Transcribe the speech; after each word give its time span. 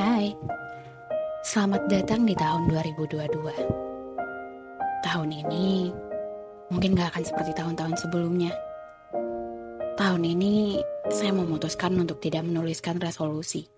Hai, 0.00 0.32
selamat 1.44 1.84
datang 1.84 2.24
di 2.24 2.32
tahun 2.32 2.64
2022. 2.72 3.28
Tahun 5.04 5.28
ini 5.28 5.92
mungkin 6.72 6.96
gak 6.96 7.12
akan 7.12 7.24
seperti 7.28 7.52
tahun-tahun 7.52 8.00
sebelumnya. 8.00 8.56
Tahun 10.00 10.22
ini 10.24 10.80
saya 11.12 11.36
memutuskan 11.36 11.92
untuk 12.00 12.24
tidak 12.24 12.48
menuliskan 12.48 13.04
resolusi. 13.04 13.68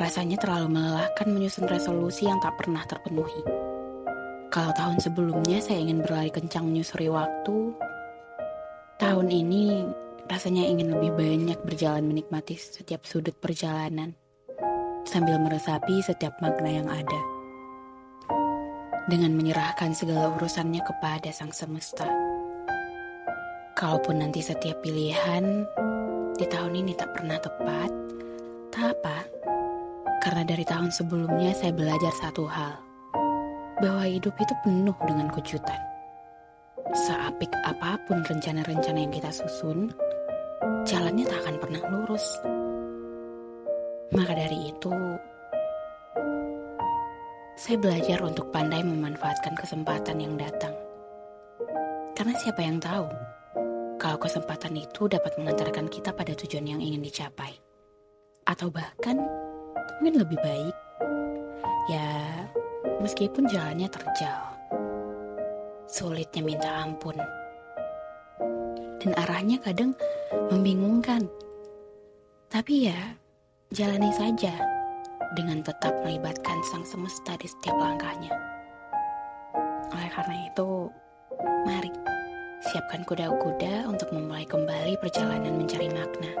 Rasanya 0.00 0.40
terlalu 0.40 0.80
melelahkan 0.80 1.28
menyusun 1.28 1.68
resolusi 1.68 2.24
yang 2.32 2.40
tak 2.40 2.56
pernah 2.56 2.80
terpenuhi. 2.88 3.44
Kalau 4.48 4.72
tahun 4.72 4.96
sebelumnya 4.96 5.60
saya 5.60 5.76
ingin 5.76 6.00
berlari 6.00 6.32
kencang 6.32 6.72
menyusuri 6.72 7.12
waktu, 7.12 7.76
tahun 8.96 9.28
ini 9.28 9.84
rasanya 10.24 10.64
ingin 10.64 10.96
lebih 10.96 11.12
banyak 11.12 11.60
berjalan 11.68 12.08
menikmati 12.08 12.56
setiap 12.56 13.04
sudut 13.04 13.36
perjalanan 13.36 14.16
sambil 15.06 15.38
meresapi 15.38 16.02
setiap 16.02 16.34
makna 16.42 16.82
yang 16.82 16.88
ada. 16.90 17.20
Dengan 19.06 19.38
menyerahkan 19.38 19.94
segala 19.94 20.34
urusannya 20.34 20.82
kepada 20.82 21.30
sang 21.30 21.54
semesta. 21.54 22.10
Kalaupun 23.78 24.18
nanti 24.18 24.42
setiap 24.42 24.82
pilihan 24.82 25.62
di 26.34 26.44
tahun 26.50 26.74
ini 26.74 26.92
tak 26.98 27.14
pernah 27.14 27.38
tepat, 27.38 27.90
tak 28.74 28.98
apa. 28.98 29.18
Karena 30.26 30.42
dari 30.42 30.66
tahun 30.66 30.90
sebelumnya 30.90 31.54
saya 31.54 31.70
belajar 31.70 32.10
satu 32.18 32.50
hal. 32.50 32.82
Bahwa 33.78 34.04
hidup 34.10 34.34
itu 34.42 34.54
penuh 34.66 34.96
dengan 35.06 35.30
kejutan. 35.30 35.78
Seapik 37.06 37.52
apa 37.62 38.00
pun 38.10 38.26
rencana-rencana 38.26 38.98
yang 39.06 39.12
kita 39.14 39.30
susun, 39.30 39.92
jalannya 40.82 41.28
tak 41.28 41.46
akan 41.46 41.56
pernah 41.62 41.82
lurus. 41.92 42.26
Maka 44.14 44.32
dari 44.38 44.70
itu, 44.70 44.94
saya 47.56 47.80
belajar 47.80 48.22
untuk 48.22 48.52
pandai 48.54 48.84
memanfaatkan 48.86 49.58
kesempatan 49.58 50.22
yang 50.22 50.38
datang. 50.38 50.76
Karena 52.14 52.36
siapa 52.38 52.62
yang 52.62 52.78
tahu 52.78 53.08
kalau 53.96 54.22
kesempatan 54.22 54.76
itu 54.78 55.10
dapat 55.10 55.34
mengantarkan 55.40 55.90
kita 55.90 56.14
pada 56.14 56.36
tujuan 56.38 56.68
yang 56.68 56.78
ingin 56.78 57.02
dicapai. 57.02 57.58
Atau 58.46 58.70
bahkan 58.70 59.18
mungkin 59.98 60.22
lebih 60.22 60.38
baik. 60.38 60.76
Ya, 61.90 62.46
meskipun 63.02 63.50
jalannya 63.50 63.90
terjal. 63.90 64.42
Sulitnya 65.90 66.46
minta 66.46 66.70
ampun. 66.86 67.18
Dan 69.02 69.10
arahnya 69.18 69.58
kadang 69.58 69.96
membingungkan. 70.54 71.26
Tapi 72.46 72.92
ya, 72.92 73.00
jalani 73.74 74.14
saja 74.14 74.54
dengan 75.34 75.58
tetap 75.58 75.90
melibatkan 76.06 76.62
sang 76.70 76.86
semesta 76.86 77.34
di 77.34 77.50
setiap 77.50 77.74
langkahnya. 77.74 78.30
Oleh 79.90 80.10
karena 80.14 80.36
itu, 80.46 80.86
mari 81.66 81.90
siapkan 82.62 83.02
kuda-kuda 83.02 83.90
untuk 83.90 84.06
memulai 84.14 84.46
kembali 84.46 84.94
perjalanan 85.02 85.58
mencari 85.58 85.90
makna 85.90 86.32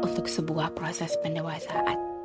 untuk 0.00 0.24
sebuah 0.24 0.72
proses 0.72 1.12
pendewasaan. 1.20 2.15